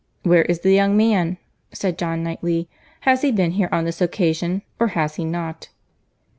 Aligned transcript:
"Where 0.23 0.41
is 0.41 0.61
the 0.61 0.73
young 0.73 0.97
man?" 0.97 1.37
said 1.73 1.95
John 1.95 2.23
Knightley. 2.23 2.67
"Has 3.01 3.21
he 3.21 3.31
been 3.31 3.51
here 3.51 3.69
on 3.71 3.85
this 3.85 4.01
occasion—or 4.01 4.87
has 4.87 5.17
he 5.17 5.25
not?" 5.25 5.69